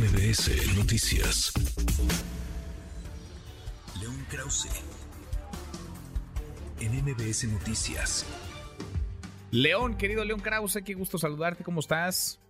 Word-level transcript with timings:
MBS 0.00 0.78
Noticias. 0.78 1.52
León 4.00 4.26
Krause. 4.30 4.70
En 6.80 7.04
MBS 7.04 7.44
Noticias. 7.44 8.24
León, 9.50 9.98
querido 9.98 10.24
León 10.24 10.40
Krause, 10.40 10.78
qué 10.82 10.94
gusto 10.94 11.18
saludarte, 11.18 11.64
¿cómo 11.64 11.80
estás? 11.80 12.40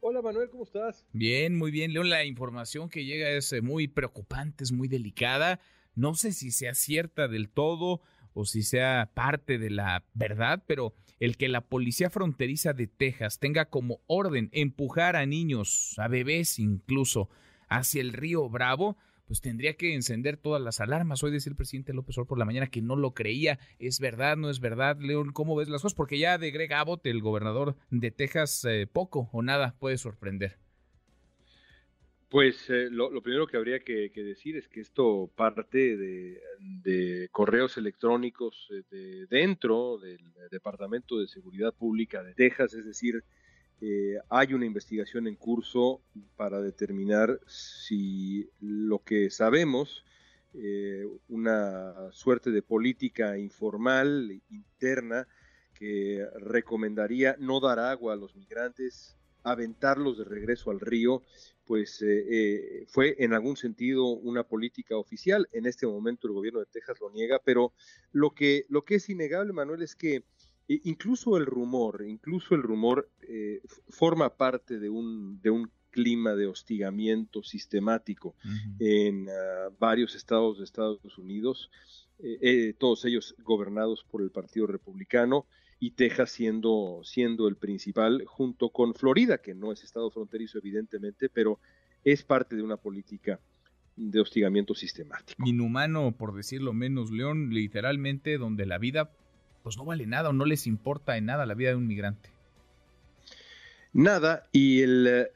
Hola 0.00 0.22
Manuel, 0.22 0.48
¿cómo 0.48 0.64
estás? 0.64 1.04
Bien, 1.12 1.58
muy 1.58 1.70
bien. 1.70 1.92
León, 1.92 2.08
la 2.08 2.24
información 2.24 2.88
que 2.88 3.04
llega 3.04 3.28
es 3.28 3.52
eh, 3.52 3.60
muy 3.60 3.86
preocupante, 3.86 4.64
es 4.64 4.72
muy 4.72 4.88
delicada. 4.88 5.60
No 5.94 6.14
sé 6.14 6.32
si 6.32 6.52
sea 6.52 6.72
cierta 6.72 7.28
del 7.28 7.50
todo 7.50 8.00
o 8.34 8.44
si 8.44 8.62
sea 8.62 9.10
parte 9.14 9.58
de 9.58 9.70
la 9.70 10.04
verdad, 10.12 10.62
pero 10.66 10.94
el 11.20 11.36
que 11.36 11.48
la 11.48 11.62
policía 11.62 12.10
fronteriza 12.10 12.72
de 12.72 12.86
Texas 12.86 13.38
tenga 13.38 13.66
como 13.66 14.00
orden 14.06 14.50
empujar 14.52 15.16
a 15.16 15.24
niños, 15.24 15.94
a 15.98 16.08
bebés 16.08 16.58
incluso, 16.58 17.30
hacia 17.68 18.02
el 18.02 18.12
río 18.12 18.48
Bravo, 18.50 18.98
pues 19.26 19.40
tendría 19.40 19.74
que 19.74 19.94
encender 19.94 20.36
todas 20.36 20.60
las 20.60 20.80
alarmas. 20.80 21.22
Hoy 21.22 21.30
decía 21.30 21.50
el 21.50 21.56
presidente 21.56 21.94
López 21.94 22.18
Obrador 22.18 22.28
por 22.28 22.38
la 22.38 22.44
mañana 22.44 22.66
que 22.66 22.82
no 22.82 22.96
lo 22.96 23.14
creía. 23.14 23.58
¿Es 23.78 23.98
verdad? 24.00 24.36
¿No 24.36 24.50
es 24.50 24.60
verdad? 24.60 24.98
León, 25.00 25.32
¿cómo 25.32 25.56
ves 25.56 25.68
las 25.68 25.80
cosas? 25.80 25.96
Porque 25.96 26.18
ya 26.18 26.36
de 26.36 26.50
Greg 26.50 26.72
Abbott, 26.74 27.06
el 27.06 27.22
gobernador 27.22 27.76
de 27.90 28.10
Texas, 28.10 28.64
eh, 28.68 28.86
poco 28.86 29.30
o 29.32 29.42
nada 29.42 29.76
puede 29.78 29.96
sorprender. 29.96 30.58
Pues 32.34 32.68
eh, 32.68 32.88
lo, 32.90 33.22
primero 33.22 33.46
que 33.46 33.56
habría 33.56 33.78
que, 33.78 34.10
decir 34.12 34.56
es 34.56 34.66
que 34.66 34.80
esto 34.80 35.30
parte 35.36 35.96
de, 35.96 37.28
correos 37.30 37.76
electrónicos 37.76 38.68
eh, 38.72 38.82
de 38.90 39.26
dentro 39.26 39.98
del 39.98 40.18
Departamento 40.50 41.20
de 41.20 41.28
Seguridad 41.28 41.72
Pública 41.72 42.24
de 42.24 42.34
Texas, 42.34 42.74
es 42.74 42.86
decir, 42.86 43.22
eh, 43.80 44.18
hay 44.30 44.52
una 44.52 44.66
investigación 44.66 45.28
en 45.28 45.36
curso 45.36 46.02
para 46.34 46.60
determinar 46.60 47.38
si 47.46 48.50
lo 48.58 48.98
que 49.04 49.30
sabemos, 49.30 50.04
una 51.28 52.10
suerte 52.10 52.50
de 52.50 52.62
política 52.62 53.38
informal, 53.38 54.40
interna, 54.50 55.28
que 55.72 56.26
recomendaría 56.40 57.36
no 57.38 57.60
dar 57.60 57.78
agua 57.78 58.14
a 58.14 58.16
los 58.16 58.34
migrantes, 58.34 59.16
aventarlos 59.44 60.18
de 60.18 60.24
regreso 60.24 60.70
al 60.70 60.80
río 60.80 61.22
pues 61.64 62.02
eh, 62.02 62.24
eh, 62.28 62.84
fue 62.88 63.16
en 63.18 63.32
algún 63.32 63.56
sentido 63.56 64.06
una 64.06 64.44
política 64.44 64.96
oficial. 64.96 65.48
En 65.52 65.66
este 65.66 65.86
momento 65.86 66.26
el 66.26 66.34
gobierno 66.34 66.60
de 66.60 66.66
Texas 66.66 66.98
lo 67.00 67.10
niega, 67.10 67.40
pero 67.44 67.72
lo 68.12 68.30
que, 68.30 68.66
lo 68.68 68.84
que 68.84 68.96
es 68.96 69.08
innegable, 69.08 69.52
Manuel, 69.52 69.82
es 69.82 69.96
que 69.96 70.24
eh, 70.68 70.80
incluso 70.84 71.36
el 71.36 71.46
rumor, 71.46 72.04
incluso 72.06 72.54
el 72.54 72.62
rumor 72.62 73.10
forma 73.88 74.36
parte 74.36 74.78
de 74.78 74.90
un, 74.90 75.40
de 75.40 75.50
un 75.50 75.70
clima 75.90 76.34
de 76.34 76.46
hostigamiento 76.46 77.42
sistemático 77.42 78.34
en 78.78 79.28
ah, 79.30 79.70
varios 79.78 80.14
estados 80.14 80.58
de 80.58 80.64
Estados 80.64 81.18
Unidos, 81.18 81.70
todos 82.78 83.04
ellos 83.04 83.34
gobernados 83.42 84.04
por 84.10 84.22
el 84.22 84.30
Partido 84.30 84.66
Republicano 84.66 85.46
y 85.80 85.92
Texas 85.92 86.30
siendo, 86.30 87.00
siendo 87.04 87.48
el 87.48 87.56
principal, 87.56 88.24
junto 88.26 88.70
con 88.70 88.94
Florida, 88.94 89.38
que 89.38 89.54
no 89.54 89.72
es 89.72 89.82
estado 89.84 90.10
fronterizo 90.10 90.58
evidentemente, 90.58 91.28
pero 91.28 91.58
es 92.04 92.22
parte 92.22 92.56
de 92.56 92.62
una 92.62 92.76
política 92.76 93.40
de 93.96 94.20
hostigamiento 94.20 94.74
sistemático. 94.74 95.42
Inhumano, 95.46 96.12
por 96.12 96.34
decirlo 96.34 96.72
menos, 96.72 97.10
León, 97.10 97.50
literalmente 97.50 98.38
donde 98.38 98.66
la 98.66 98.78
vida 98.78 99.10
pues 99.62 99.78
no 99.78 99.84
vale 99.84 100.06
nada 100.06 100.28
o 100.28 100.32
no 100.32 100.44
les 100.44 100.66
importa 100.66 101.16
en 101.16 101.26
nada 101.26 101.46
la 101.46 101.54
vida 101.54 101.70
de 101.70 101.76
un 101.76 101.86
migrante. 101.86 102.28
Nada, 103.94 104.48
y 104.50 104.82
el, 104.82 105.28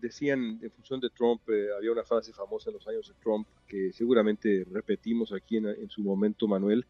decían 0.00 0.58
en 0.60 0.70
función 0.72 1.00
de 1.00 1.08
Trump, 1.10 1.40
eh, 1.48 1.68
había 1.76 1.92
una 1.92 2.02
frase 2.02 2.32
famosa 2.32 2.68
en 2.68 2.74
los 2.74 2.88
años 2.88 3.08
de 3.08 3.14
Trump 3.22 3.46
que 3.66 3.92
seguramente 3.92 4.66
repetimos 4.70 5.32
aquí 5.32 5.56
en, 5.56 5.66
en 5.66 5.88
su 5.88 6.02
momento, 6.02 6.48
Manuel, 6.48 6.84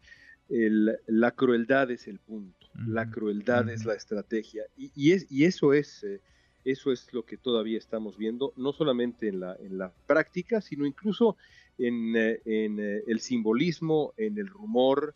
el, 0.49 0.97
la 1.07 1.31
crueldad 1.31 1.91
es 1.91 2.07
el 2.07 2.19
punto. 2.19 2.67
La 2.87 3.09
crueldad 3.09 3.69
es 3.69 3.85
la 3.85 3.93
estrategia. 3.93 4.63
Y, 4.75 5.11
es, 5.11 5.31
y 5.31 5.45
eso, 5.45 5.73
es, 5.73 6.03
eh, 6.03 6.21
eso 6.65 6.91
es 6.91 7.13
lo 7.13 7.23
que 7.23 7.37
todavía 7.37 7.77
estamos 7.77 8.17
viendo, 8.17 8.53
no 8.55 8.73
solamente 8.73 9.27
en 9.27 9.39
la, 9.39 9.55
en 9.59 9.77
la 9.77 9.93
práctica, 10.07 10.59
sino 10.59 10.85
incluso 10.85 11.37
en, 11.77 12.15
eh, 12.15 12.41
en 12.45 12.79
eh, 12.79 13.03
el 13.07 13.19
simbolismo, 13.19 14.13
en 14.17 14.37
el 14.37 14.47
rumor. 14.47 15.15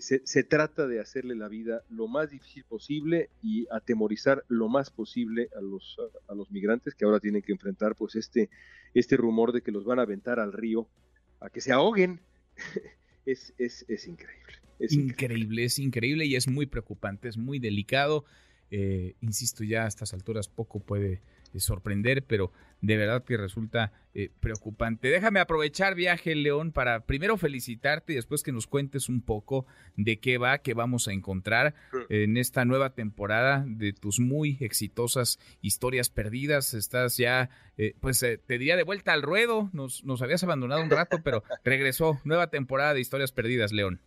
Se, 0.00 0.20
se, 0.26 0.44
trata 0.44 0.86
de 0.86 1.00
hacerle 1.00 1.34
la 1.34 1.48
vida 1.48 1.82
lo 1.88 2.06
más 2.06 2.28
difícil 2.30 2.64
posible 2.64 3.30
y 3.42 3.66
atemorizar 3.70 4.44
lo 4.48 4.68
más 4.68 4.90
posible 4.90 5.48
a 5.56 5.62
los, 5.62 5.96
a, 6.28 6.34
los 6.34 6.50
migrantes 6.50 6.94
que 6.94 7.06
ahora 7.06 7.18
tienen 7.18 7.40
que 7.40 7.52
enfrentar 7.52 7.94
pues 7.94 8.14
este, 8.14 8.50
este 8.92 9.16
rumor 9.16 9.52
de 9.52 9.62
que 9.62 9.72
los 9.72 9.86
van 9.86 10.00
a 10.00 10.02
aventar 10.02 10.38
al 10.38 10.52
río 10.52 10.86
a 11.40 11.48
que 11.48 11.62
se 11.62 11.72
ahoguen. 11.72 12.20
es, 13.26 13.54
es, 13.58 13.84
es 13.88 14.06
increíble 14.06 14.62
increíble, 14.90 15.64
es 15.64 15.78
increíble 15.78 16.26
y 16.26 16.36
es 16.36 16.48
muy 16.48 16.66
preocupante, 16.66 17.28
es 17.28 17.36
muy 17.36 17.58
delicado. 17.58 18.24
Eh, 18.74 19.16
insisto, 19.20 19.64
ya 19.64 19.84
a 19.84 19.86
estas 19.86 20.14
alturas 20.14 20.48
poco 20.48 20.80
puede 20.80 21.20
eh, 21.52 21.60
sorprender, 21.60 22.24
pero 22.24 22.52
de 22.80 22.96
verdad 22.96 23.22
que 23.22 23.36
resulta 23.36 23.92
eh, 24.14 24.30
preocupante. 24.40 25.08
Déjame 25.08 25.40
aprovechar 25.40 25.94
viaje 25.94 26.34
León 26.34 26.72
para 26.72 27.04
primero 27.04 27.36
felicitarte 27.36 28.14
y 28.14 28.16
después 28.16 28.42
que 28.42 28.50
nos 28.50 28.66
cuentes 28.66 29.10
un 29.10 29.20
poco 29.20 29.66
de 29.98 30.20
qué 30.20 30.38
va, 30.38 30.56
qué 30.56 30.72
vamos 30.72 31.06
a 31.06 31.12
encontrar 31.12 31.74
en 32.08 32.38
esta 32.38 32.64
nueva 32.64 32.94
temporada 32.94 33.62
de 33.68 33.92
tus 33.92 34.20
muy 34.20 34.56
exitosas 34.60 35.38
historias 35.60 36.08
perdidas. 36.08 36.72
Estás 36.72 37.18
ya, 37.18 37.50
pues 38.00 38.20
te 38.20 38.38
diría 38.58 38.78
de 38.78 38.84
vuelta 38.84 39.12
al 39.12 39.20
ruedo, 39.20 39.68
nos, 39.74 40.02
nos 40.04 40.22
habías 40.22 40.42
abandonado 40.44 40.82
un 40.82 40.90
rato, 40.90 41.18
pero 41.22 41.44
regresó, 41.62 42.18
nueva 42.24 42.46
temporada 42.46 42.94
de 42.94 43.00
historias 43.02 43.32
perdidas, 43.32 43.70
León. 43.70 44.00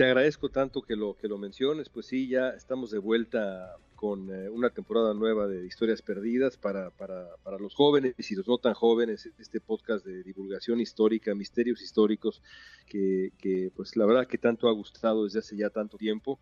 Te 0.00 0.06
agradezco 0.06 0.48
tanto 0.48 0.80
que 0.80 0.96
lo, 0.96 1.14
que 1.14 1.28
lo 1.28 1.36
menciones, 1.36 1.90
pues 1.90 2.06
sí, 2.06 2.26
ya 2.26 2.48
estamos 2.56 2.90
de 2.90 2.96
vuelta 2.96 3.76
con 3.94 4.30
eh, 4.30 4.48
una 4.48 4.70
temporada 4.70 5.12
nueva 5.12 5.46
de 5.46 5.66
historias 5.66 6.00
perdidas 6.00 6.56
para, 6.56 6.88
para, 6.88 7.36
para, 7.42 7.58
los 7.58 7.74
jóvenes 7.74 8.14
y 8.30 8.34
los 8.34 8.48
no 8.48 8.56
tan 8.56 8.72
jóvenes, 8.72 9.28
este 9.38 9.60
podcast 9.60 10.06
de 10.06 10.22
divulgación 10.22 10.80
histórica, 10.80 11.34
misterios 11.34 11.82
históricos, 11.82 12.40
que, 12.86 13.32
que 13.36 13.70
pues 13.76 13.94
la 13.94 14.06
verdad 14.06 14.26
que 14.26 14.38
tanto 14.38 14.70
ha 14.70 14.72
gustado 14.72 15.24
desde 15.24 15.40
hace 15.40 15.54
ya 15.58 15.68
tanto 15.68 15.98
tiempo 15.98 16.40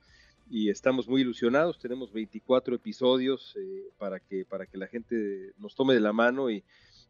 y 0.48 0.70
estamos 0.70 1.08
muy 1.08 1.22
ilusionados, 1.22 1.80
tenemos 1.80 2.12
24 2.12 2.76
episodios 2.76 3.56
eh, 3.58 3.88
para, 3.98 4.20
que, 4.20 4.44
para 4.44 4.66
que 4.66 4.78
la 4.78 4.86
gente 4.86 5.52
nos 5.58 5.74
tome 5.74 5.94
de 5.94 6.00
la 6.00 6.12
mano 6.12 6.48
y, 6.48 6.62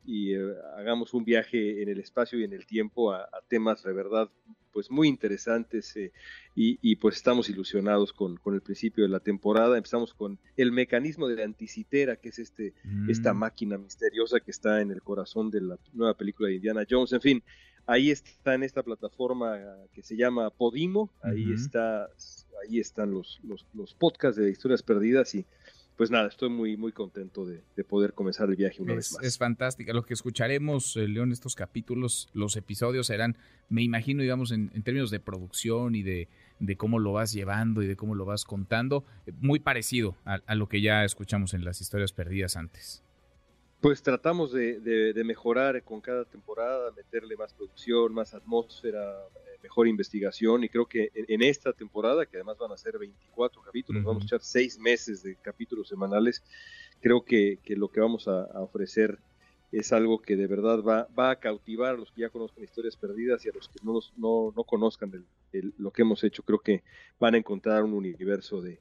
y 0.08 0.32
eh, 0.32 0.54
hagamos 0.78 1.12
un 1.12 1.22
viaje 1.22 1.82
en 1.82 1.91
el 1.91 2.00
espacio 2.00 2.41
y 2.41 2.44
en 2.44 2.54
el 2.54 2.64
tiempo 2.64 3.12
a, 3.12 3.28
temas 3.46 3.82
de 3.82 3.92
verdad 3.92 4.30
pues 4.72 4.91
muy 4.91 5.06
interesantes 5.06 5.94
eh, 5.96 6.12
y, 6.54 6.96
pues 6.96 7.16
estamos 7.16 7.50
ilusionados 7.50 8.12
con, 8.12 8.36
con, 8.38 8.54
el 8.54 8.62
principio 8.62 9.04
de 9.04 9.10
la 9.10 9.20
temporada. 9.20 9.76
Empezamos 9.76 10.14
con 10.14 10.38
el 10.56 10.72
mecanismo 10.72 11.28
de 11.28 11.36
la 11.36 11.44
anticitera, 11.44 12.16
que 12.16 12.30
es 12.30 12.38
este, 12.38 12.74
esta 13.08 13.34
mm. 13.34 13.38
máquina 13.38 13.76
misteriosa 13.78 14.41
que 14.41 14.50
está 14.50 14.80
en 14.80 14.91
el 14.91 15.02
corazón 15.02 15.50
de 15.50 15.60
la 15.60 15.78
nueva 15.92 16.14
película 16.14 16.48
de 16.48 16.56
Indiana 16.56 16.86
Jones. 16.88 17.12
En 17.12 17.20
fin, 17.20 17.42
ahí 17.86 18.10
está 18.10 18.54
en 18.54 18.62
esta 18.62 18.82
plataforma 18.82 19.58
que 19.92 20.02
se 20.02 20.16
llama 20.16 20.50
Podimo, 20.50 21.10
ahí 21.22 21.52
está, 21.52 22.08
ahí 22.62 22.78
están 22.78 23.10
los, 23.12 23.41
los, 23.42 23.66
los 23.74 23.94
podcasts 23.94 24.41
de 24.41 24.50
historias 24.50 24.82
perdidas 24.82 25.34
y 25.34 25.44
pues 25.98 26.12
nada, 26.12 26.28
estoy 26.28 26.48
muy, 26.48 26.76
muy 26.76 26.92
contento 26.92 27.44
de, 27.44 27.60
poder 27.82 28.12
comenzar 28.12 28.48
el 28.48 28.54
viaje 28.54 28.81
una 28.81 28.94
vez 28.94 29.12
más. 29.12 29.25
Es 29.25 29.36
fantástica. 29.36 29.92
Lo 29.92 30.04
que 30.04 30.14
escucharemos, 30.14 30.97
eh, 30.97 31.09
León, 31.09 31.32
estos 31.32 31.56
capítulos, 31.56 32.28
los 32.34 32.54
episodios 32.54 33.09
serán, 33.09 33.36
me 33.69 33.82
imagino, 33.82 34.22
digamos, 34.22 34.53
en, 34.53 34.70
términos 34.84 35.10
de 35.10 35.19
producción 35.19 35.97
y 35.97 36.04
de, 36.04 36.28
de, 36.60 36.76
cómo 36.76 37.00
lo 37.00 37.14
vas 37.14 37.32
llevando 37.32 37.82
y 37.82 37.88
de 37.88 37.97
cómo 37.97 38.14
lo 38.14 38.25
vas 38.25 38.44
contando, 38.44 39.04
eh, 39.26 39.32
muy 39.41 39.59
parecido 39.59 40.14
a, 40.25 40.54
lo 40.54 40.69
que 40.69 40.81
ya 40.81 41.04
escuchamos 41.04 41.53
en 41.53 41.64
las 41.64 41.81
historias 41.81 42.12
perdidas 42.12 42.56
antes. 42.56 43.03
Pues 43.80 44.00
tratamos 44.00 44.53
de, 44.53 44.78
de, 44.78 45.24
mejorar 45.24 45.83
con 45.83 46.00
cada 46.00 46.24
temporada, 46.24 46.92
meterle 46.92 47.36
más 47.36 47.53
producción, 47.54 48.15
más 48.15 48.34
atmósfera, 48.34 49.16
mejor 49.68 49.86
investigación 49.86 50.65
y 50.65 50.68
creo 50.70 50.86
que 50.86 51.10
en, 51.15 51.42
esta 51.42 51.74
temporada, 51.74 52.24
que 52.24 52.38
además 52.38 52.56
van 52.56 52.72
a 52.72 52.76
ser 52.78 52.98
24 52.98 53.60
capítulos, 53.62 54.03
vamos 54.03 54.22
a 54.22 54.26
echar 54.26 54.41
seis 54.41 54.78
meses 54.78 55.22
de 55.22 55.36
capítulos 55.36 55.88
semanales, 55.88 56.42
creo 57.00 57.22
que, 57.22 57.59
lo 57.76 57.88
que 57.88 58.00
vamos 58.00 58.26
a, 58.28 58.44
ofrecer 58.62 59.18
es 59.70 59.92
algo 59.92 60.22
que 60.22 60.36
de 60.36 60.47
verdad 60.47 60.82
va, 60.82 61.06
va, 61.16 61.30
a 61.32 61.36
cautivar 61.36 61.94
a 61.94 61.98
los 61.98 62.10
que 62.10 62.22
ya 62.22 62.30
conozcan 62.30 62.65
historias 62.65 62.97
perdidas 62.97 63.44
y 63.44 63.50
a 63.50 63.53
los 63.53 63.68
que 63.68 63.78
no, 63.82 64.00
no, 64.16 64.54
no 64.56 64.65
conozcan 64.65 65.26
lo 65.53 65.91
que 65.91 66.03
hemos 66.03 66.24
hecho. 66.24 66.42
Creo 66.42 66.60
que 66.60 66.82
van 67.21 67.34
a 67.34 67.38
encontrar 67.38 67.84
un 67.84 67.92
universo 67.92 68.62
de, 68.62 68.80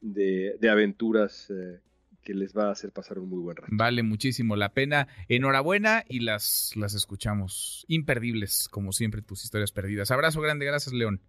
de, 0.00 0.68
aventuras 0.68 1.48
eh, 1.50 1.78
que 2.24 2.34
les 2.34 2.56
va 2.56 2.68
a 2.68 2.72
hacer 2.72 2.90
pasar 2.90 3.18
un 3.18 3.28
muy 3.28 3.38
buen 3.38 3.56
rato. 3.56 3.68
Vale 3.70 4.02
muchísimo 4.02 4.56
la 4.56 4.72
pena. 4.72 5.06
Enhorabuena 5.28 6.04
y 6.08 6.20
las, 6.20 6.72
las 6.74 6.94
escuchamos. 6.94 7.84
Imperdibles, 7.86 8.68
como 8.68 8.92
siempre, 8.92 9.22
tus 9.22 9.44
historias 9.44 9.70
perdidas. 9.70 10.10
Abrazo 10.10 10.40
grande, 10.40 10.66
gracias, 10.66 10.92
León. 10.92 11.20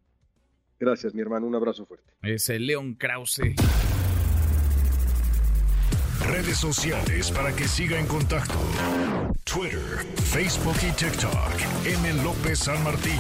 Gracias, 0.80 1.14
mi 1.14 1.22
hermano. 1.22 1.46
Un 1.48 1.56
abrazo 1.56 1.86
fuerte. 1.86 2.12
Es 2.22 2.50
el 2.50 2.66
León 2.66 2.96
Krause. 2.96 3.56
Redes 6.28 6.58
sociales 6.58 7.32
para 7.32 7.56
que 7.56 7.68
siga 7.68 8.00
en 8.00 8.08
contacto: 8.08 8.60
Twitter, 9.44 10.06
Facebook 10.16 10.76
y 10.82 10.92
TikTok. 10.96 11.86
M. 11.86 12.24
López 12.24 12.60
San 12.60 12.84
Martín. 12.84 13.20